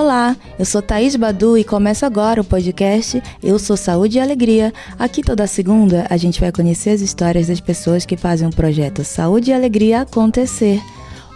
Olá, 0.00 0.34
eu 0.58 0.64
sou 0.64 0.80
Thaís 0.80 1.14
Badu 1.14 1.58
e 1.58 1.62
começa 1.62 2.06
agora 2.06 2.40
o 2.40 2.44
podcast 2.44 3.22
Eu 3.42 3.58
Sou 3.58 3.76
Saúde 3.76 4.16
e 4.16 4.20
Alegria. 4.20 4.72
Aqui 4.98 5.22
toda 5.22 5.46
segunda 5.46 6.06
a 6.08 6.16
gente 6.16 6.40
vai 6.40 6.50
conhecer 6.50 6.88
as 6.88 7.02
histórias 7.02 7.48
das 7.48 7.60
pessoas 7.60 8.06
que 8.06 8.16
fazem 8.16 8.48
o 8.48 8.50
projeto 8.50 9.04
Saúde 9.04 9.50
e 9.50 9.52
Alegria 9.52 10.00
acontecer. 10.00 10.80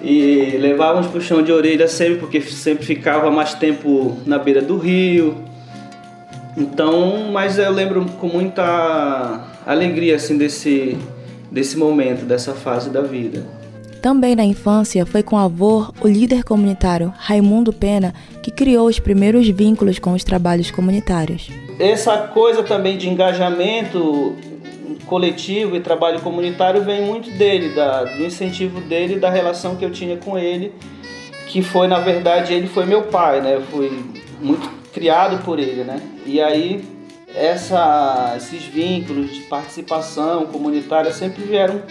E 0.00 0.56
levávamos 0.60 1.08
puxão 1.08 1.42
de 1.42 1.50
orelha 1.50 1.88
sempre, 1.88 2.18
porque 2.18 2.40
sempre 2.42 2.86
ficava 2.86 3.28
mais 3.28 3.54
tempo 3.54 4.16
na 4.24 4.38
beira 4.38 4.62
do 4.62 4.78
rio 4.78 5.44
então, 6.56 7.30
mas 7.32 7.58
eu 7.58 7.70
lembro 7.70 8.04
com 8.20 8.28
muita 8.28 9.44
alegria 9.66 10.16
assim 10.16 10.38
desse 10.38 10.96
desse 11.50 11.76
momento, 11.76 12.24
dessa 12.24 12.54
fase 12.54 12.90
da 12.90 13.00
vida. 13.00 13.46
Também 14.02 14.36
na 14.36 14.44
infância 14.44 15.04
foi 15.06 15.22
com 15.22 15.36
o 15.36 15.38
avô, 15.38 15.92
o 16.00 16.06
líder 16.06 16.44
comunitário 16.44 17.12
Raimundo 17.16 17.72
Pena, 17.72 18.14
que 18.42 18.50
criou 18.50 18.86
os 18.86 18.98
primeiros 18.98 19.48
vínculos 19.48 19.98
com 19.98 20.12
os 20.12 20.22
trabalhos 20.22 20.70
comunitários. 20.70 21.48
Essa 21.78 22.18
coisa 22.18 22.62
também 22.62 22.96
de 22.96 23.08
engajamento 23.08 24.36
coletivo 25.06 25.76
e 25.76 25.80
trabalho 25.80 26.20
comunitário 26.20 26.82
vem 26.82 27.04
muito 27.04 27.30
dele, 27.30 27.74
da, 27.74 28.04
do 28.04 28.24
incentivo 28.24 28.80
dele, 28.80 29.18
da 29.18 29.30
relação 29.30 29.76
que 29.76 29.84
eu 29.84 29.90
tinha 29.90 30.16
com 30.16 30.38
ele, 30.38 30.72
que 31.48 31.62
foi 31.62 31.86
na 31.86 31.98
verdade 31.98 32.52
ele 32.52 32.66
foi 32.66 32.86
meu 32.86 33.02
pai, 33.02 33.40
né? 33.40 33.54
Eu 33.54 33.62
fui 33.62 33.90
muito 34.40 34.68
criado 34.96 35.44
por 35.44 35.58
ele, 35.58 35.84
né? 35.84 36.00
E 36.24 36.40
aí 36.40 36.82
essa, 37.34 38.32
esses 38.34 38.62
vínculos 38.62 39.30
de 39.34 39.40
participação 39.42 40.46
comunitária 40.46 41.12
sempre 41.12 41.44
vieram 41.44 41.82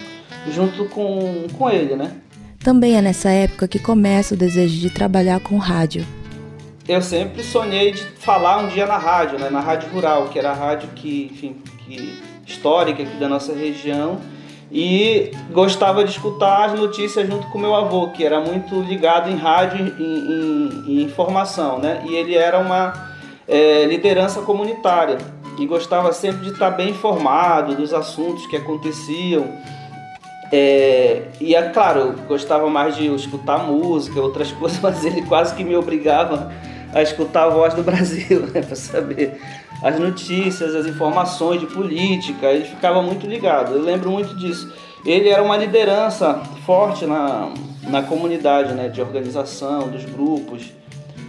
junto 0.50 0.86
com, 0.86 1.46
com 1.56 1.70
ele, 1.70 1.94
né? 1.94 2.10
Também 2.58 2.96
é 2.96 3.00
nessa 3.00 3.30
época 3.30 3.68
que 3.68 3.78
começa 3.78 4.34
o 4.34 4.36
desejo 4.36 4.80
de 4.80 4.90
trabalhar 4.90 5.38
com 5.38 5.56
rádio. 5.56 6.04
Eu 6.88 7.00
sempre 7.00 7.44
sonhei 7.44 7.92
de 7.92 8.02
falar 8.02 8.58
um 8.58 8.66
dia 8.66 8.86
na 8.86 8.98
rádio, 8.98 9.38
né? 9.38 9.50
na 9.50 9.60
rádio 9.60 9.88
rural, 9.90 10.28
que 10.28 10.36
era 10.36 10.50
a 10.50 10.54
rádio 10.54 10.88
que, 10.96 11.30
enfim, 11.32 11.56
que 11.84 12.20
histórica 12.44 13.04
aqui 13.04 13.16
da 13.18 13.28
nossa 13.28 13.54
região 13.54 14.20
e 14.70 15.30
gostava 15.52 16.04
de 16.04 16.10
escutar 16.10 16.66
as 16.66 16.78
notícias 16.78 17.26
junto 17.26 17.46
com 17.48 17.58
meu 17.58 17.74
avô, 17.74 18.08
que 18.08 18.24
era 18.24 18.40
muito 18.40 18.80
ligado 18.80 19.30
em 19.30 19.36
rádio 19.36 19.94
e 19.98 21.02
informação, 21.02 21.78
né? 21.78 22.02
E 22.06 22.14
ele 22.14 22.34
era 22.34 22.58
uma 22.58 22.92
é, 23.46 23.84
liderança 23.84 24.42
comunitária 24.42 25.18
e 25.58 25.66
gostava 25.66 26.12
sempre 26.12 26.42
de 26.42 26.50
estar 26.50 26.70
bem 26.70 26.90
informado 26.90 27.74
dos 27.74 27.94
assuntos 27.94 28.46
que 28.46 28.56
aconteciam. 28.56 29.46
É, 30.52 31.22
e 31.40 31.54
é 31.54 31.62
claro, 31.70 32.14
gostava 32.28 32.68
mais 32.68 32.96
de 32.96 33.06
escutar 33.14 33.58
música, 33.58 34.20
outras 34.20 34.50
coisas, 34.52 34.80
mas 34.80 35.04
ele 35.04 35.22
quase 35.22 35.54
que 35.54 35.64
me 35.64 35.76
obrigava 35.76 36.52
a 36.92 37.02
escutar 37.02 37.44
a 37.44 37.48
voz 37.48 37.74
do 37.74 37.82
Brasil, 37.82 38.40
né, 38.54 38.62
para 38.62 38.76
saber 38.76 39.40
as 39.82 39.98
notícias, 39.98 40.74
as 40.74 40.86
informações 40.86 41.60
de 41.60 41.66
política, 41.66 42.46
ele 42.46 42.64
ficava 42.64 43.02
muito 43.02 43.26
ligado. 43.26 43.74
Eu 43.74 43.82
lembro 43.82 44.10
muito 44.10 44.34
disso. 44.36 44.72
Ele 45.04 45.28
era 45.28 45.42
uma 45.42 45.56
liderança 45.56 46.42
forte 46.64 47.06
na, 47.06 47.52
na 47.82 48.02
comunidade, 48.02 48.74
né, 48.74 48.88
de 48.88 49.00
organização, 49.00 49.88
dos 49.88 50.04
grupos. 50.04 50.72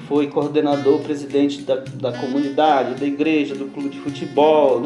Foi 0.07 0.27
coordenador, 0.27 0.99
presidente 0.99 1.61
da, 1.61 1.75
da 1.75 2.11
comunidade, 2.13 2.95
da 2.95 3.05
igreja, 3.05 3.53
do 3.53 3.65
clube 3.65 3.89
de 3.89 3.99
futebol, 3.99 4.83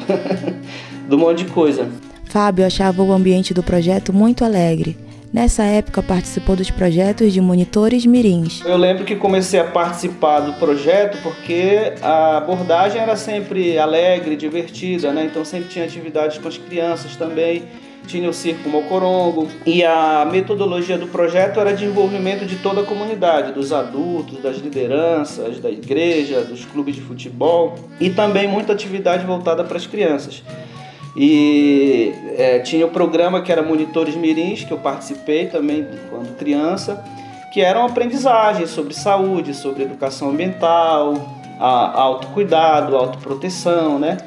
do 1.08 1.18
monte 1.18 1.46
de 1.46 1.52
coisa. 1.52 1.88
Fábio 2.26 2.66
achava 2.66 3.04
o 3.04 3.12
ambiente 3.12 3.54
do 3.54 3.62
projeto 3.62 4.12
muito 4.12 4.44
alegre 4.44 4.98
Nessa 5.34 5.64
época 5.64 6.04
participou 6.04 6.58
dos 6.58 6.70
projetos 6.70 7.32
de 7.32 7.40
monitores 7.40 8.06
mirins. 8.06 8.62
Eu 8.66 8.76
lembro 8.76 9.06
que 9.06 9.16
comecei 9.16 9.62
a 9.62 9.64
participar 9.64 10.42
do 10.42 10.54
projeto 10.54 11.18
porque 11.24 11.94
a 12.02 12.38
abordagem 12.38 13.02
era 13.02 13.16
sempre 13.16 13.80
alegre, 13.80 14.36
divertida, 14.36 15.14
né? 15.14 15.24
Então 15.24 15.46
sempre 15.46 15.70
tinha 15.70 15.86
atividades 15.86 16.38
com 16.38 16.50
as 16.50 16.58
crianças 16.58 17.16
também. 17.16 17.64
Tinha 18.08 18.30
o 18.30 18.34
circo 18.34 18.68
Mocorongo 18.68 19.48
e 19.66 19.86
a 19.86 20.28
metodologia 20.30 20.98
do 20.98 21.08
projeto 21.08 21.60
era 21.62 21.72
de 21.72 21.86
envolvimento 21.86 22.46
de 22.46 22.58
toda 22.58 22.82
a 22.82 22.84
comunidade, 22.84 23.54
dos 23.54 23.72
adultos, 23.72 24.42
das 24.42 24.58
lideranças, 24.58 25.60
da 25.60 25.70
igreja, 25.70 26.42
dos 26.42 26.66
clubes 26.66 26.96
de 26.96 27.02
futebol 27.02 27.76
e 28.02 28.10
também 28.10 28.48
muita 28.48 28.74
atividade 28.74 29.26
voltada 29.26 29.64
para 29.64 29.78
as 29.78 29.88
crianças. 29.88 30.44
E 31.16 32.14
é, 32.38 32.60
tinha 32.60 32.86
o 32.86 32.90
programa 32.90 33.42
que 33.42 33.52
era 33.52 33.62
Monitores 33.62 34.16
Mirins, 34.16 34.64
que 34.64 34.72
eu 34.72 34.78
participei 34.78 35.48
também 35.48 35.88
quando 36.10 36.36
criança, 36.38 37.04
que 37.52 37.62
eram 37.62 37.86
aprendizagens 37.86 38.70
sobre 38.70 38.94
saúde, 38.94 39.54
sobre 39.54 39.84
educação 39.84 40.30
ambiental, 40.30 41.16
a, 41.60 42.02
autocuidado, 42.02 42.96
autoproteção, 42.96 44.00
né? 44.00 44.18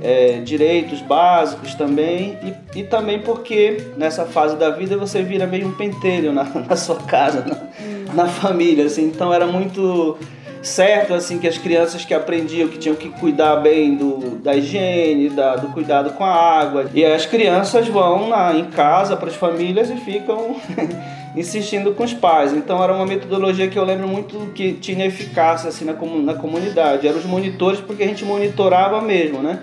É, 0.00 0.40
direitos 0.40 1.00
básicos 1.00 1.74
também, 1.74 2.36
e, 2.42 2.80
e, 2.80 2.82
também 2.82 3.20
porque 3.20 3.86
nessa 3.96 4.26
fase 4.26 4.54
da 4.56 4.68
vida 4.68 4.98
você 4.98 5.22
vira 5.22 5.46
meio 5.46 5.68
um 5.68 5.72
pentelho 5.72 6.30
na, 6.30 6.44
na 6.68 6.76
sua 6.76 6.96
casa, 6.96 7.42
na, 7.46 8.24
na 8.24 8.26
família, 8.28 8.84
assim, 8.84 9.04
então 9.04 9.32
era 9.32 9.46
muito 9.46 10.18
certo 10.64 11.14
assim 11.14 11.38
que 11.38 11.46
as 11.46 11.58
crianças 11.58 12.04
que 12.04 12.14
aprendiam 12.14 12.68
que 12.68 12.78
tinham 12.78 12.96
que 12.96 13.10
cuidar 13.10 13.56
bem 13.56 13.94
do, 13.94 14.38
da 14.38 14.56
higiene, 14.56 15.28
da, 15.28 15.56
do 15.56 15.68
cuidado 15.68 16.12
com 16.14 16.24
a 16.24 16.32
água. 16.32 16.90
E 16.94 17.04
as 17.04 17.26
crianças 17.26 17.86
vão 17.86 18.28
na, 18.28 18.54
em 18.54 18.64
casa 18.64 19.16
para 19.16 19.28
as 19.28 19.36
famílias 19.36 19.90
e 19.90 19.96
ficam 19.96 20.56
insistindo 21.36 21.92
com 21.94 22.02
os 22.02 22.14
pais. 22.14 22.52
Então 22.52 22.82
era 22.82 22.94
uma 22.94 23.06
metodologia 23.06 23.68
que 23.68 23.78
eu 23.78 23.84
lembro 23.84 24.08
muito 24.08 24.52
que 24.54 24.72
tinha 24.72 25.06
eficácia 25.06 25.68
assim 25.68 25.84
na, 25.84 25.92
na 25.92 26.34
comunidade. 26.34 27.06
Eram 27.06 27.18
os 27.18 27.26
monitores 27.26 27.80
porque 27.80 28.02
a 28.02 28.06
gente 28.06 28.24
monitorava 28.24 29.00
mesmo, 29.00 29.42
né? 29.42 29.60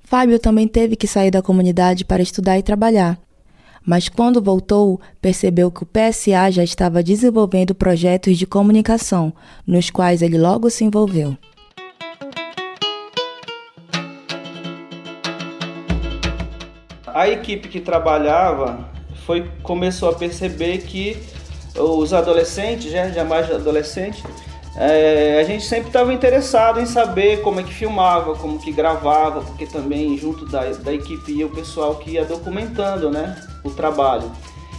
Fábio 0.00 0.38
também 0.38 0.68
teve 0.68 0.94
que 0.94 1.06
sair 1.06 1.30
da 1.30 1.40
comunidade 1.40 2.04
para 2.04 2.22
estudar 2.22 2.58
e 2.58 2.62
trabalhar 2.62 3.18
mas 3.84 4.08
quando 4.08 4.42
voltou, 4.42 5.00
percebeu 5.20 5.70
que 5.70 5.82
o 5.82 5.86
PSA 5.86 6.50
já 6.50 6.64
estava 6.64 7.02
desenvolvendo 7.02 7.74
projetos 7.74 8.38
de 8.38 8.46
comunicação, 8.46 9.32
nos 9.66 9.90
quais 9.90 10.22
ele 10.22 10.38
logo 10.38 10.70
se 10.70 10.84
envolveu. 10.84 11.36
A 17.06 17.28
equipe 17.28 17.68
que 17.68 17.80
trabalhava 17.80 18.88
foi 19.26 19.50
começou 19.62 20.08
a 20.08 20.14
perceber 20.14 20.78
que 20.78 21.16
os 21.76 22.12
adolescentes, 22.12 22.90
já, 22.90 23.08
já 23.10 23.24
mais 23.24 23.50
adolescentes, 23.50 24.22
é, 24.74 25.38
a 25.38 25.44
gente 25.44 25.64
sempre 25.64 25.88
estava 25.88 26.12
interessado 26.14 26.80
em 26.80 26.86
saber 26.86 27.42
como 27.42 27.60
é 27.60 27.62
que 27.62 27.74
filmava, 27.74 28.34
como 28.34 28.58
que 28.58 28.72
gravava, 28.72 29.42
porque 29.42 29.66
também 29.66 30.16
junto 30.16 30.46
da, 30.46 30.64
da 30.64 30.94
equipe 30.94 31.32
ia 31.32 31.46
o 31.46 31.50
pessoal 31.50 31.96
que 31.96 32.12
ia 32.12 32.24
documentando 32.24 33.10
né, 33.10 33.36
o 33.62 33.70
trabalho. 33.70 34.30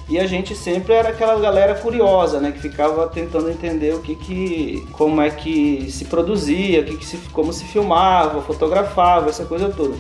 E 0.10 0.20
a 0.20 0.26
gente 0.26 0.56
sempre 0.56 0.94
era 0.94 1.10
aquela 1.10 1.40
galera 1.40 1.76
curiosa, 1.76 2.40
né, 2.40 2.52
que 2.52 2.60
ficava 2.60 3.08
tentando 3.08 3.50
entender 3.50 3.94
o 3.94 4.00
que, 4.00 4.16
que 4.16 4.86
como 4.94 5.22
é 5.22 5.30
que 5.30 5.88
se 5.92 6.06
produzia, 6.06 6.82
o 6.82 6.86
que, 6.86 6.98
que 6.98 7.06
se, 7.06 7.18
como 7.32 7.54
se 7.54 7.64
filmava, 7.66 8.42
fotografava, 8.42 9.30
essa 9.30 9.46
coisa 9.46 9.70
toda. 9.70 9.96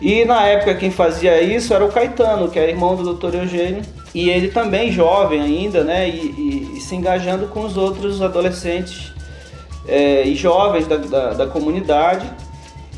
E 0.00 0.24
na 0.24 0.46
época 0.46 0.74
quem 0.74 0.90
fazia 0.90 1.40
isso 1.42 1.72
era 1.72 1.84
o 1.84 1.92
Caetano, 1.92 2.50
que 2.50 2.58
é 2.58 2.70
irmão 2.70 2.96
do 2.96 3.14
Dr. 3.14 3.34
Eugênio, 3.36 3.82
e 4.14 4.30
ele 4.30 4.48
também 4.48 4.90
jovem 4.90 5.40
ainda, 5.40 5.84
né, 5.84 6.08
e, 6.08 6.12
e, 6.12 6.78
e 6.78 6.80
se 6.80 6.96
engajando 6.96 7.46
com 7.48 7.60
os 7.60 7.76
outros 7.76 8.22
adolescentes 8.22 9.15
é, 9.88 10.22
e 10.24 10.34
jovens 10.34 10.86
da, 10.86 10.96
da, 10.96 11.32
da 11.32 11.46
comunidade. 11.46 12.30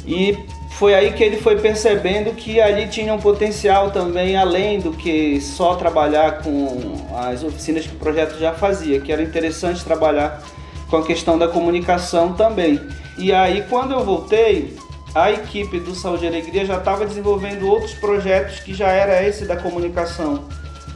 E 0.07 0.37
foi 0.71 0.95
aí 0.95 1.13
que 1.13 1.25
ele 1.25 1.37
foi 1.39 1.57
percebendo 1.57 2.33
que 2.35 2.61
ali 2.61 2.87
tinha 2.87 3.13
um 3.13 3.19
potencial 3.19 3.91
também 3.91 4.37
além 4.37 4.79
do 4.79 4.93
que 4.93 5.41
só 5.41 5.75
trabalhar 5.75 6.43
com 6.43 7.07
as 7.17 7.43
oficinas 7.43 7.87
que 7.87 7.95
o 7.95 7.99
projeto 7.99 8.39
já 8.39 8.53
fazia, 8.53 9.01
que 9.01 9.13
era 9.13 9.23
interessante 9.23 9.85
trabalhar 9.85 10.41
com 10.89 10.97
a 10.97 11.05
questão 11.05 11.37
da 11.37 11.49
comunicação 11.49 12.33
também. 12.33 12.81
E 13.19 13.33
aí 13.33 13.65
quando 13.69 13.93
eu 13.93 14.05
voltei, 14.05 14.77
a 15.15 15.33
equipe 15.33 15.81
do 15.81 15.95
Saúde 15.95 16.25
e 16.25 16.29
Alegria 16.29 16.65
já 16.65 16.79
estava 16.79 17.05
desenvolvendo 17.05 17.67
outros 17.67 17.95
projetos 17.95 18.61
que 18.61 18.73
já 18.73 18.89
era 18.89 19.21
esse 19.27 19.45
da 19.47 19.57
comunicação 19.57 20.45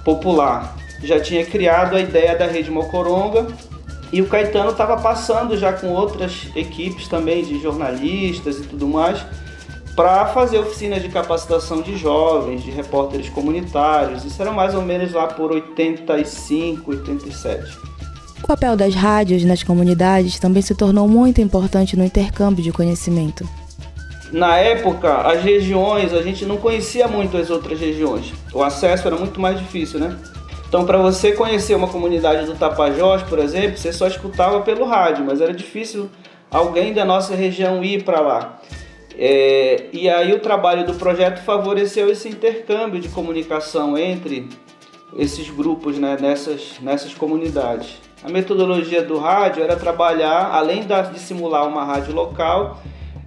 popular. 0.04 0.76
Já 1.02 1.18
tinha 1.18 1.44
criado 1.44 1.96
a 1.96 2.00
ideia 2.00 2.36
da 2.36 2.46
Rede 2.46 2.70
Mocoronga, 2.70 3.48
e 4.12 4.20
o 4.20 4.26
Caetano 4.26 4.70
estava 4.70 4.96
passando 4.98 5.56
já 5.56 5.72
com 5.72 5.88
outras 5.88 6.48
equipes 6.54 7.08
também 7.08 7.42
de 7.42 7.58
jornalistas 7.60 8.58
e 8.58 8.62
tudo 8.62 8.86
mais 8.86 9.24
para 9.96 10.26
fazer 10.26 10.58
oficinas 10.58 11.02
de 11.02 11.08
capacitação 11.08 11.82
de 11.82 11.96
jovens, 11.96 12.62
de 12.62 12.70
repórteres 12.70 13.28
comunitários. 13.28 14.24
Isso 14.24 14.40
era 14.40 14.50
mais 14.50 14.74
ou 14.74 14.82
menos 14.82 15.12
lá 15.12 15.26
por 15.26 15.52
85, 15.52 16.90
87. 16.90 17.78
O 18.42 18.46
papel 18.46 18.76
das 18.76 18.94
rádios 18.94 19.44
nas 19.44 19.62
comunidades 19.62 20.38
também 20.38 20.62
se 20.62 20.74
tornou 20.74 21.06
muito 21.06 21.40
importante 21.40 21.96
no 21.96 22.04
intercâmbio 22.04 22.64
de 22.64 22.72
conhecimento. 22.72 23.48
Na 24.32 24.56
época, 24.56 25.28
as 25.28 25.42
regiões, 25.42 26.14
a 26.14 26.22
gente 26.22 26.46
não 26.46 26.56
conhecia 26.56 27.06
muito 27.06 27.36
as 27.36 27.50
outras 27.50 27.78
regiões. 27.78 28.32
O 28.52 28.62
acesso 28.62 29.06
era 29.06 29.16
muito 29.16 29.38
mais 29.38 29.58
difícil, 29.58 30.00
né? 30.00 30.16
Então, 30.72 30.86
para 30.86 30.96
você 30.96 31.32
conhecer 31.32 31.74
uma 31.74 31.86
comunidade 31.86 32.46
do 32.46 32.54
Tapajós, 32.54 33.22
por 33.24 33.38
exemplo, 33.38 33.76
você 33.76 33.92
só 33.92 34.06
escutava 34.06 34.62
pelo 34.62 34.86
rádio, 34.86 35.22
mas 35.22 35.42
era 35.42 35.52
difícil 35.52 36.08
alguém 36.50 36.94
da 36.94 37.04
nossa 37.04 37.34
região 37.34 37.84
ir 37.84 38.04
para 38.04 38.20
lá. 38.20 38.58
É, 39.18 39.88
e 39.92 40.08
aí 40.08 40.32
o 40.32 40.40
trabalho 40.40 40.86
do 40.86 40.94
projeto 40.94 41.44
favoreceu 41.44 42.08
esse 42.08 42.26
intercâmbio 42.26 43.02
de 43.02 43.10
comunicação 43.10 43.98
entre 43.98 44.48
esses 45.18 45.50
grupos 45.50 45.98
né, 45.98 46.16
nessas, 46.18 46.80
nessas 46.80 47.12
comunidades. 47.12 48.00
A 48.24 48.30
metodologia 48.30 49.02
do 49.02 49.18
rádio 49.18 49.62
era 49.62 49.76
trabalhar, 49.76 50.54
além 50.54 50.86
de 50.86 51.18
simular 51.18 51.68
uma 51.68 51.84
rádio 51.84 52.14
local, 52.14 52.80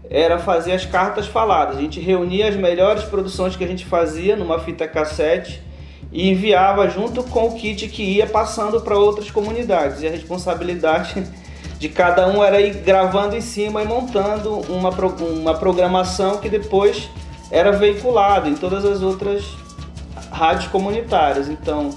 era 0.09 0.39
fazer 0.39 0.71
as 0.71 0.83
cartas 0.83 1.27
faladas. 1.27 1.77
A 1.77 1.81
gente 1.81 1.99
reunia 1.99 2.47
as 2.47 2.55
melhores 2.55 3.03
produções 3.03 3.55
que 3.55 3.63
a 3.63 3.67
gente 3.67 3.85
fazia 3.85 4.35
numa 4.35 4.57
fita 4.57 4.87
cassete 4.87 5.63
e 6.15 6.29
enviava 6.29 6.89
junto 6.89 7.21
com 7.25 7.47
o 7.47 7.55
kit 7.55 7.89
que 7.89 8.01
ia 8.01 8.25
passando 8.25 8.79
para 8.79 8.97
outras 8.97 9.29
comunidades. 9.29 10.01
E 10.01 10.07
a 10.07 10.09
responsabilidade 10.09 11.21
de 11.77 11.89
cada 11.89 12.25
um 12.25 12.41
era 12.41 12.61
ir 12.61 12.73
gravando 12.75 13.35
em 13.35 13.41
cima 13.41 13.83
e 13.83 13.85
montando 13.85 14.61
uma, 14.71 14.89
uma 14.89 15.53
programação 15.55 16.37
que 16.37 16.47
depois 16.47 17.09
era 17.51 17.73
veiculada 17.73 18.47
em 18.47 18.55
todas 18.55 18.85
as 18.85 19.01
outras 19.01 19.43
rádios 20.31 20.67
comunitárias. 20.71 21.49
Então, 21.49 21.89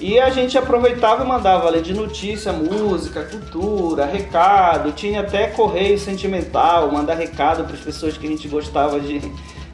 e 0.00 0.16
a 0.20 0.30
gente 0.30 0.56
aproveitava 0.56 1.24
e 1.24 1.26
mandava 1.26 1.82
de 1.82 1.92
notícia, 1.92 2.52
música, 2.52 3.24
cultura, 3.24 4.06
recado, 4.06 4.92
tinha 4.92 5.22
até 5.22 5.48
correio 5.48 5.98
sentimental, 5.98 6.92
mandar 6.92 7.14
recado 7.14 7.64
para 7.64 7.74
as 7.74 7.80
pessoas 7.80 8.16
que 8.16 8.28
a 8.28 8.30
gente 8.30 8.46
gostava 8.46 9.00
de 9.00 9.20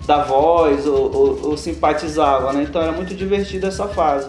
da 0.06 0.22
voz 0.25 0.87
ou, 0.87 1.14
ou, 1.14 1.49
ou 1.50 1.56
simpatizava, 1.56 2.52
né? 2.52 2.64
Então 2.64 2.82
era 2.82 2.93
muito 2.93 3.14
divertido 3.14 3.66
essa 3.66 3.87
fase. 3.88 4.28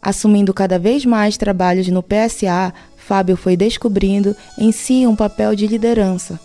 Assumindo 0.00 0.52
cada 0.52 0.80
vez 0.80 1.04
mais 1.04 1.36
trabalhos 1.36 1.86
no 1.86 2.02
PSA, 2.02 2.74
Fábio 2.96 3.36
foi 3.36 3.56
descobrindo 3.56 4.34
em 4.58 4.72
si 4.72 5.06
um 5.06 5.14
papel 5.14 5.54
de 5.54 5.66
liderança. 5.66 6.40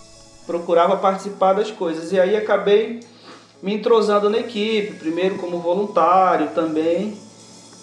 Procurava 0.46 0.98
participar 0.98 1.54
das 1.54 1.72
coisas 1.72 2.12
e 2.12 2.20
aí 2.20 2.36
acabei 2.36 3.00
me 3.62 3.74
entrosando 3.74 4.30
na 4.30 4.38
equipe, 4.38 4.94
primeiro 4.94 5.36
como 5.36 5.60
voluntário 5.60 6.50
também. 6.50 7.18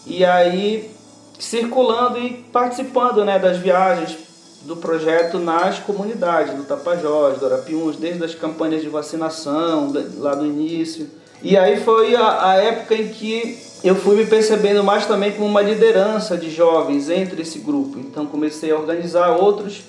E 0.06 0.24
aí 0.24 0.93
circulando 1.38 2.18
e 2.18 2.44
participando 2.52 3.24
né, 3.24 3.38
das 3.38 3.58
viagens 3.58 4.16
do 4.62 4.76
projeto 4.76 5.38
nas 5.38 5.78
comunidades 5.78 6.54
do 6.54 6.64
Tapajós, 6.64 7.38
do 7.38 7.46
Arapiuns, 7.46 7.96
desde 7.96 8.24
as 8.24 8.34
campanhas 8.34 8.82
de 8.82 8.88
vacinação 8.88 9.92
lá 10.18 10.34
do 10.34 10.46
início. 10.46 11.08
E 11.42 11.56
aí 11.56 11.78
foi 11.78 12.16
a, 12.16 12.50
a 12.50 12.54
época 12.54 12.94
em 12.94 13.08
que 13.08 13.58
eu 13.82 13.94
fui 13.94 14.16
me 14.16 14.24
percebendo 14.24 14.82
mais 14.82 15.04
também 15.04 15.32
como 15.32 15.46
uma 15.46 15.60
liderança 15.60 16.38
de 16.38 16.50
jovens 16.50 17.10
entre 17.10 17.42
esse 17.42 17.58
grupo. 17.58 17.98
Então 17.98 18.24
comecei 18.24 18.70
a 18.70 18.76
organizar 18.76 19.32
outros 19.32 19.82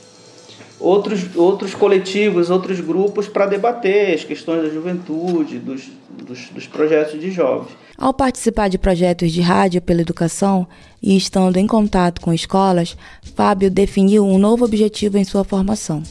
outros, 0.79 1.35
outros 1.35 1.73
coletivos, 1.73 2.49
outros 2.49 2.79
grupos 2.79 3.27
para 3.27 3.45
debater 3.45 4.13
as 4.13 4.23
questões 4.23 4.63
da 4.63 4.69
juventude, 4.69 5.59
dos, 5.59 5.89
dos, 6.09 6.49
dos, 6.49 6.67
projetos 6.67 7.19
de 7.19 7.31
jovens. 7.31 7.69
Ao 7.97 8.13
participar 8.13 8.67
de 8.67 8.77
projetos 8.77 9.31
de 9.31 9.41
rádio 9.41 9.81
pela 9.81 10.01
educação 10.01 10.67
e 11.01 11.15
estando 11.15 11.57
em 11.57 11.67
contato 11.67 12.19
com 12.19 12.33
escolas, 12.33 12.97
Fábio 13.35 13.71
definiu 13.71 14.25
um 14.25 14.37
novo 14.37 14.65
objetivo 14.65 15.17
em 15.17 15.23
sua 15.23 15.43
formação. 15.43 16.03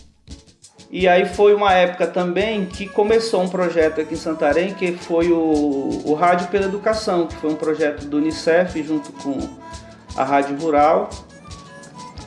E 0.90 1.08
aí 1.08 1.26
foi 1.26 1.52
uma 1.54 1.72
época 1.72 2.06
também 2.06 2.66
que 2.66 2.86
começou 2.86 3.42
um 3.42 3.48
projeto 3.48 4.00
aqui 4.00 4.14
em 4.14 4.16
Santarém, 4.16 4.74
que 4.74 4.92
foi 4.92 5.28
o, 5.28 6.02
o 6.04 6.14
Rádio 6.14 6.46
pela 6.48 6.66
Educação, 6.66 7.26
que 7.26 7.34
foi 7.34 7.50
um 7.50 7.56
projeto 7.56 8.06
do 8.06 8.18
Unicef 8.18 8.80
junto 8.80 9.12
com 9.14 9.36
a 10.16 10.22
Rádio 10.22 10.56
Rural, 10.56 11.10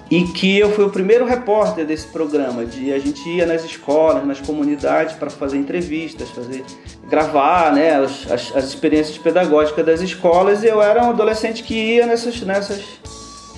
e 0.09 0.23
que 0.23 0.57
eu 0.57 0.71
fui 0.71 0.85
o 0.85 0.89
primeiro 0.89 1.25
repórter 1.25 1.85
desse 1.85 2.07
programa. 2.07 2.65
De 2.65 2.93
a 2.93 2.99
gente 2.99 3.27
ia 3.29 3.45
nas 3.45 3.63
escolas, 3.63 4.25
nas 4.25 4.39
comunidades 4.39 5.15
para 5.15 5.29
fazer 5.29 5.57
entrevistas, 5.57 6.29
fazer 6.29 6.63
gravar, 7.09 7.73
né, 7.73 7.95
as, 7.95 8.31
as, 8.31 8.55
as, 8.55 8.65
experiências 8.65 9.17
pedagógicas 9.17 9.85
das 9.85 10.01
escolas. 10.01 10.63
E 10.63 10.67
eu 10.67 10.81
era 10.81 11.03
um 11.03 11.09
adolescente 11.09 11.63
que 11.63 11.73
ia 11.73 12.05
nessas 12.05 12.41
nessas 12.41 12.81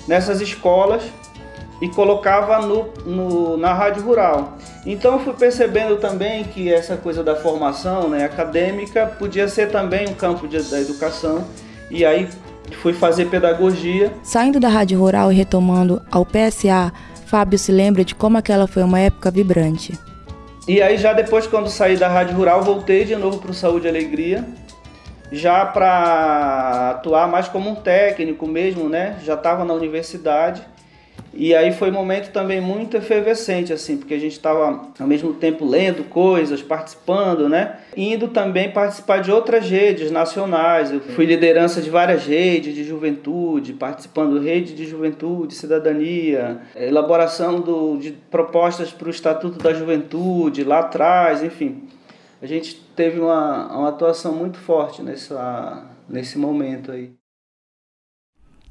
nessas 0.08 0.40
escolas 0.40 1.02
e 1.80 1.88
colocava 1.88 2.66
no, 2.66 2.88
no 3.06 3.56
na 3.56 3.72
rádio 3.72 4.02
rural. 4.02 4.58
Então 4.84 5.20
fui 5.20 5.34
percebendo 5.34 5.96
também 5.96 6.42
que 6.44 6.72
essa 6.72 6.96
coisa 6.96 7.22
da 7.22 7.36
formação, 7.36 8.08
né, 8.08 8.24
acadêmica 8.24 9.06
podia 9.06 9.46
ser 9.46 9.70
também 9.70 10.08
um 10.08 10.14
campo 10.14 10.48
de, 10.48 10.60
da 10.64 10.80
educação. 10.80 11.46
E 11.90 12.04
aí 12.04 12.28
fui 12.76 12.92
fazer 12.92 13.26
pedagogia. 13.26 14.12
Saindo 14.22 14.60
da 14.60 14.68
Rádio 14.68 14.98
Rural 14.98 15.32
e 15.32 15.34
retomando 15.34 16.00
ao 16.10 16.24
PSA, 16.24 16.92
Fábio 17.26 17.58
se 17.58 17.70
lembra 17.70 18.04
de 18.04 18.14
como 18.14 18.36
aquela 18.38 18.66
foi 18.66 18.82
uma 18.82 18.98
época 18.98 19.30
vibrante. 19.30 19.98
E 20.66 20.82
aí 20.82 20.96
já 20.96 21.12
depois 21.12 21.46
quando 21.46 21.68
saí 21.68 21.96
da 21.96 22.08
Rádio 22.08 22.36
Rural, 22.36 22.62
voltei 22.62 23.04
de 23.04 23.16
novo 23.16 23.38
para 23.38 23.50
o 23.50 23.54
Saúde 23.54 23.86
e 23.86 23.88
Alegria, 23.88 24.44
já 25.32 25.64
para 25.64 26.90
atuar 26.90 27.28
mais 27.28 27.48
como 27.48 27.70
um 27.70 27.74
técnico 27.74 28.46
mesmo, 28.46 28.88
né? 28.88 29.18
Já 29.24 29.34
estava 29.34 29.64
na 29.64 29.74
universidade 29.74 30.62
e 31.32 31.54
aí 31.54 31.72
foi 31.72 31.90
um 31.90 31.94
momento 31.94 32.32
também 32.32 32.60
muito 32.60 32.96
efervescente, 32.96 33.72
assim, 33.72 33.96
porque 33.96 34.14
a 34.14 34.18
gente 34.18 34.32
estava 34.32 34.88
ao 34.98 35.06
mesmo 35.06 35.32
tempo 35.32 35.64
lendo 35.64 36.02
coisas, 36.08 36.60
participando, 36.60 37.48
né? 37.48 37.78
Indo 37.96 38.28
também 38.28 38.70
participar 38.70 39.18
de 39.18 39.30
outras 39.30 39.68
redes 39.70 40.10
nacionais. 40.10 40.92
Eu 40.92 41.00
fui 41.00 41.26
liderança 41.26 41.80
de 41.80 41.88
várias 41.88 42.26
redes 42.26 42.74
de 42.74 42.82
juventude, 42.82 43.72
participando 43.72 44.40
rede 44.40 44.74
de 44.74 44.84
juventude, 44.86 45.54
cidadania, 45.54 46.62
elaboração 46.74 47.60
do, 47.60 47.96
de 47.96 48.10
propostas 48.10 48.90
para 48.90 49.06
o 49.06 49.10
Estatuto 49.10 49.58
da 49.58 49.72
Juventude 49.72 50.64
lá 50.64 50.80
atrás, 50.80 51.44
enfim. 51.44 51.84
A 52.42 52.46
gente 52.46 52.74
teve 52.96 53.20
uma, 53.20 53.76
uma 53.76 53.88
atuação 53.90 54.34
muito 54.34 54.58
forte 54.58 55.02
nessa, 55.02 55.86
nesse 56.08 56.38
momento 56.38 56.90
aí. 56.90 57.19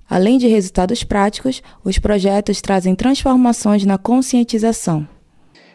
Além 0.09 0.37
de 0.37 0.47
resultados 0.47 1.03
práticos, 1.03 1.61
os 1.83 1.99
projetos 1.99 2.61
trazem 2.61 2.95
transformações 2.95 3.85
na 3.85 3.97
conscientização. 3.97 5.07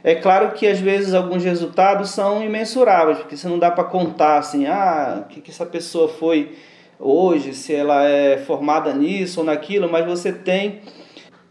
É 0.02 0.14
claro 0.14 0.52
que 0.52 0.66
às 0.66 0.78
vezes 0.78 1.14
alguns 1.14 1.44
resultados 1.44 2.10
são 2.10 2.44
imensuráveis, 2.44 3.18
porque 3.18 3.36
você 3.36 3.48
não 3.48 3.58
dá 3.58 3.70
para 3.70 3.84
contar 3.84 4.38
assim, 4.38 4.66
ah, 4.66 5.22
o 5.24 5.28
que, 5.28 5.40
que 5.40 5.50
essa 5.50 5.64
pessoa 5.64 6.08
foi 6.08 6.56
hoje, 6.98 7.54
se 7.54 7.74
ela 7.74 8.04
é 8.04 8.36
formada 8.38 8.92
nisso 8.92 9.40
ou 9.40 9.46
naquilo, 9.46 9.90
mas 9.90 10.04
você 10.04 10.32
tem 10.32 10.80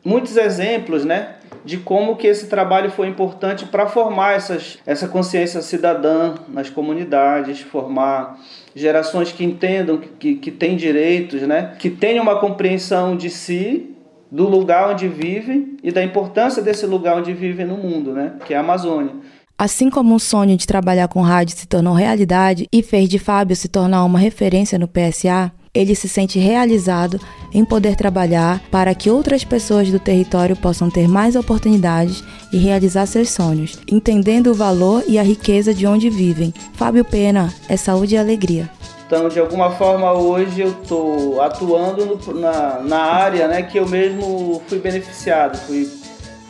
muitos 0.04 0.38
exemplos, 0.38 1.06
né, 1.06 1.38
de 1.66 1.78
como 1.78 2.16
que 2.16 2.28
esse 2.28 2.48
trabalho 2.48 2.92
foi 2.92 3.08
importante 3.08 3.66
para 3.66 3.88
formar 3.88 4.34
essas, 4.34 4.78
essa 4.86 5.08
consciência 5.08 5.62
cidadã 5.62 6.36
nas 6.48 6.70
comunidades, 6.70 7.62
formar 7.62 8.38
gerações 8.76 9.32
que 9.32 9.44
entendam 9.44 9.98
que, 10.20 10.36
que, 10.36 10.52
têm 10.52 10.76
direitos, 10.76 11.42
né, 11.44 11.76
que 11.80 11.90
tenham 11.90 12.24
uma 12.24 12.40
compreensão 12.40 13.16
de 13.16 13.30
si 13.30 13.90
do 14.32 14.50
lugar 14.50 14.90
onde 14.90 15.08
vivem 15.08 15.78
e 15.84 15.92
da 15.92 16.04
importância 16.04 16.62
desse 16.62 16.88
lugar 16.88 17.18
onde 17.18 17.34
vivem 17.34 17.68
no 17.68 17.78
mundo, 17.78 18.14
né? 18.14 18.34
Que 18.48 18.56
é 18.56 18.58
a 18.58 18.62
Amazônia. 18.62 19.14
Assim 19.56 19.92
como 19.92 20.16
o 20.16 20.20
sonho 20.20 20.58
de 20.58 20.66
trabalhar 20.66 21.08
com 21.08 21.22
rádio 21.22 21.56
se 21.56 21.68
tornou 21.68 21.94
realidade 21.94 22.68
e 22.74 22.82
fez 22.82 23.08
de 23.08 23.20
Fábio 23.20 23.56
se 23.56 23.68
tornar 23.68 24.04
uma 24.04 24.18
referência 24.18 24.80
no 24.80 24.88
PSA, 24.88 25.52
ele 25.74 25.96
se 25.96 26.08
sente 26.08 26.38
realizado 26.38 27.20
em 27.52 27.66
poder 27.66 27.96
trabalhar 27.96 28.62
para 28.70 28.94
que 28.94 29.10
outras 29.10 29.44
pessoas 29.44 29.90
do 29.90 30.00
território 30.00 30.56
possam 30.56 30.90
ter 30.90 31.08
mais 31.08 31.36
oportunidades 31.36 32.24
e 32.52 32.58
realizar 32.58 33.08
seus 33.08 33.30
sonhos, 33.30 33.80
entendendo 33.92 34.52
o 34.52 34.54
valor 34.54 35.04
e 35.08 35.18
a 35.18 35.24
riqueza 35.24 35.74
de 35.74 35.88
onde 35.88 36.12
vivem. 36.12 36.54
Fábio 36.74 37.04
Pena 37.04 37.52
é 37.68 37.76
saúde 37.76 38.14
e 38.14 38.18
alegria. 38.18 38.70
Então, 39.08 39.28
de 39.28 39.40
alguma 39.40 39.72
forma, 39.72 40.12
hoje 40.14 40.62
eu 40.62 40.70
estou 40.70 41.42
atuando 41.42 42.06
no, 42.06 42.40
na, 42.40 42.80
na 42.80 43.00
área 43.00 43.48
né, 43.48 43.64
que 43.64 43.78
eu 43.80 43.88
mesmo 43.88 44.62
fui 44.68 44.78
beneficiado, 44.78 45.58
fui, 45.66 45.90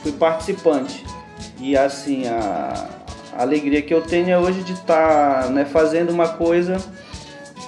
fui 0.02 0.12
participante. 0.12 1.06
E 1.60 1.78
assim, 1.78 2.28
a, 2.28 2.90
a 3.38 3.42
alegria 3.42 3.82
que 3.82 3.94
eu 3.94 4.02
tenho 4.02 4.30
é 4.30 4.38
hoje 4.38 4.64
de 4.64 4.74
estar 4.74 5.44
tá, 5.44 5.50
né, 5.50 5.66
fazendo 5.66 6.10
uma 6.10 6.28
coisa 6.28 6.78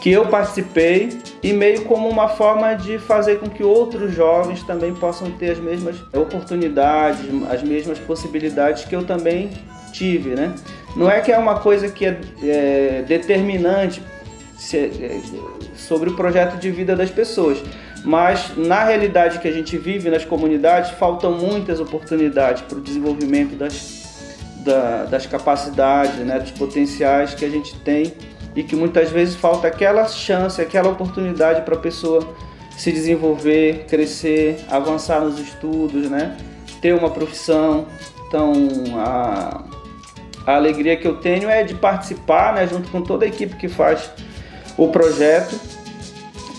que 0.02 0.12
eu 0.12 0.28
participei 0.28 1.18
e 1.46 1.54
meio 1.54 1.84
como 1.84 2.10
uma 2.10 2.28
forma 2.28 2.74
de 2.74 2.98
fazer 2.98 3.40
com 3.40 3.48
que 3.48 3.64
outros 3.64 4.12
jovens 4.12 4.64
também 4.64 4.96
possam 4.96 5.30
ter 5.30 5.52
as 5.52 5.60
mesmas 5.60 5.96
oportunidades, 6.12 7.22
as 7.48 7.62
mesmas 7.62 8.00
possibilidades 8.00 8.86
que 8.86 8.96
eu 8.96 9.04
também 9.04 9.52
tive, 9.94 10.32
né? 10.32 10.56
Não 10.96 11.08
é 11.08 11.22
que 11.22 11.32
é 11.32 11.38
uma 11.38 11.60
coisa 11.60 11.88
que 11.88 12.04
é, 12.04 12.20
é 12.42 13.06
determinante 13.08 14.02
é, 14.74 15.22
sobre 15.76 16.10
o 16.10 16.16
projeto 16.16 16.58
de 16.58 16.72
vida 16.72 16.96
das 16.96 17.12
pessoas. 17.12 17.62
Mas 18.04 18.58
na 18.58 18.84
realidade 18.84 19.38
que 19.38 19.48
a 19.48 19.52
gente 19.52 19.78
vive 19.78 20.10
nas 20.10 20.26
comunidades, 20.26 20.90
faltam 20.98 21.32
muitas 21.32 21.80
oportunidades 21.80 22.64
para 22.64 22.80
o 22.80 22.82
desenvolvimento 22.82 23.56
das, 23.56 24.34
da, 24.66 25.04
das 25.04 25.28
capacidades, 25.28 26.16
né, 26.26 26.40
dos 26.40 26.52
potenciais 26.52 27.36
que 27.36 27.46
a 27.46 27.50
gente 27.50 27.76
tem 27.82 28.14
e 28.56 28.64
que 28.64 28.76
muitas 28.76 29.12
vezes 29.12 29.36
falta 29.36 29.68
aquela 29.68 30.08
chance, 30.08 30.62
aquela 30.62 30.90
oportunidade 30.90 31.62
para 31.62 31.76
a 31.76 31.80
pessoa 31.80 32.36
se 32.78 32.92
desenvolver, 32.92 33.86
crescer, 33.88 34.64
avançar 34.70 35.22
nos 35.22 35.40
estudos, 35.40 36.10
né, 36.10 36.38
ter 36.82 36.94
uma 36.94 37.10
profissão. 37.10 37.88
Então, 38.28 38.54
a, 38.98 39.64
a 40.46 40.56
alegria 40.56 40.96
que 40.98 41.08
eu 41.08 41.18
tenho 41.18 41.50
é 41.50 41.64
de 41.64 41.76
participar, 41.76 42.54
né, 42.54 42.68
junto 42.68 42.90
com 42.90 43.02
toda 43.02 43.26
a 43.26 43.28
equipe 43.28 43.56
que 43.56 43.68
faz 43.68 44.10
o 44.78 44.90
projeto 44.90 45.60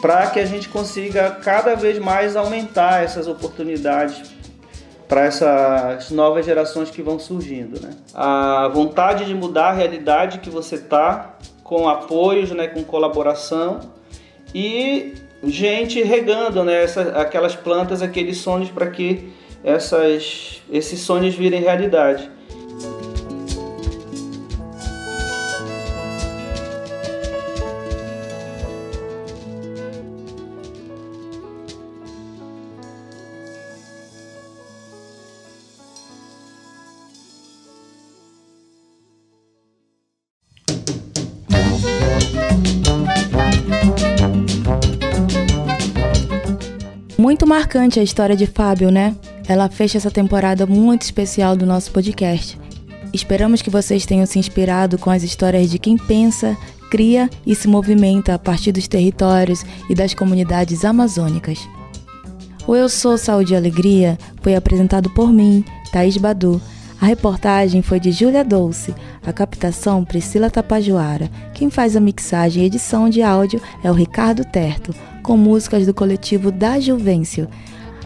para 0.00 0.26
que 0.28 0.38
a 0.38 0.44
gente 0.44 0.68
consiga 0.68 1.30
cada 1.30 1.74
vez 1.74 1.98
mais 1.98 2.36
aumentar 2.36 3.02
essas 3.02 3.26
oportunidades 3.26 4.34
para 5.08 5.24
essas 5.24 6.10
novas 6.10 6.44
gerações 6.44 6.90
que 6.90 7.02
vão 7.02 7.18
surgindo. 7.18 7.80
Né? 7.80 7.90
A 8.14 8.68
vontade 8.68 9.24
de 9.24 9.34
mudar 9.34 9.68
a 9.68 9.72
realidade 9.72 10.38
que 10.38 10.50
você 10.50 10.76
está, 10.76 11.36
com 11.66 11.88
apoios, 11.88 12.52
né, 12.52 12.68
com 12.68 12.84
colaboração 12.84 13.80
e 14.54 15.14
gente 15.42 16.00
regando 16.00 16.62
né, 16.62 16.84
aquelas 17.16 17.56
plantas, 17.56 18.02
aqueles 18.02 18.38
sonhos 18.38 18.70
para 18.70 18.86
que 18.86 19.32
essas, 19.64 20.62
esses 20.70 21.00
sonhos 21.00 21.34
virem 21.34 21.60
realidade. 21.60 22.30
Marcante 47.56 47.98
a 47.98 48.02
história 48.02 48.36
de 48.36 48.46
Fábio, 48.46 48.90
né? 48.90 49.16
Ela 49.48 49.70
fecha 49.70 49.96
essa 49.96 50.10
temporada 50.10 50.66
muito 50.66 51.00
especial 51.00 51.56
do 51.56 51.64
nosso 51.64 51.90
podcast. 51.90 52.60
Esperamos 53.14 53.62
que 53.62 53.70
vocês 53.70 54.04
tenham 54.04 54.26
se 54.26 54.38
inspirado 54.38 54.98
com 54.98 55.08
as 55.08 55.22
histórias 55.22 55.70
de 55.70 55.78
quem 55.78 55.96
pensa, 55.96 56.54
cria 56.90 57.30
e 57.46 57.54
se 57.54 57.66
movimenta 57.66 58.34
a 58.34 58.38
partir 58.38 58.72
dos 58.72 58.86
territórios 58.86 59.64
e 59.88 59.94
das 59.94 60.12
comunidades 60.12 60.84
amazônicas. 60.84 61.66
O 62.66 62.76
Eu 62.76 62.90
Sou 62.90 63.16
Saúde 63.16 63.54
e 63.54 63.56
Alegria 63.56 64.18
foi 64.42 64.54
apresentado 64.54 65.08
por 65.08 65.32
mim, 65.32 65.64
Thaís 65.90 66.18
Badu. 66.18 66.60
A 67.00 67.06
reportagem 67.06 67.80
foi 67.80 67.98
de 67.98 68.12
Júlia 68.12 68.44
Dolce, 68.44 68.94
a 69.26 69.32
captação 69.32 70.04
Priscila 70.04 70.50
Tapajoara. 70.50 71.30
Quem 71.54 71.70
faz 71.70 71.96
a 71.96 72.00
mixagem 72.00 72.64
e 72.64 72.66
edição 72.66 73.08
de 73.08 73.22
áudio 73.22 73.62
é 73.82 73.90
o 73.90 73.94
Ricardo 73.94 74.44
Terto 74.44 74.94
com 75.26 75.36
músicas 75.36 75.84
do 75.84 75.92
coletivo 75.92 76.52
Da 76.52 76.78
Juvencio. 76.78 77.48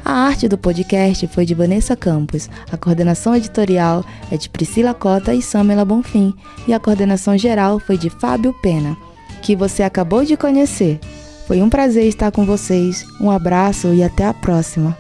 A 0.03 0.13
arte 0.13 0.49
do 0.49 0.57
podcast 0.57 1.27
foi 1.27 1.45
de 1.45 1.55
Vanessa 1.55 1.95
Campos, 1.95 2.49
a 2.73 2.79
coordenação 2.79 3.37
editorial 3.37 4.03
é 4.33 4.39
de 4.39 4.49
Priscila 4.49 4.95
Cota 4.95 5.35
e 5.35 5.43
Samela 5.43 5.85
Bonfim, 5.85 6.35
e 6.67 6.73
a 6.73 6.81
coordenação 6.81 7.37
geral 7.37 7.79
foi 7.79 7.99
de 7.99 8.09
Fábio 8.09 8.55
Pena, 8.63 8.97
que 9.43 9.55
você 9.55 9.83
acabou 9.83 10.25
de 10.25 10.35
conhecer. 10.35 10.99
Foi 11.47 11.61
um 11.61 11.69
prazer 11.69 12.07
estar 12.07 12.33
com 12.33 12.47
vocês, 12.47 13.05
um 13.21 13.31
abraço 13.31 13.93
e 13.93 14.03
até 14.03 14.25
a 14.25 14.33
próxima! 14.33 14.97